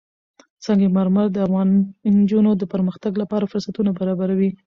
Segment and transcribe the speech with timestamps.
[0.65, 1.69] سنگ مرمر د افغان
[2.19, 4.49] نجونو د پرمختګ لپاره فرصتونه برابروي.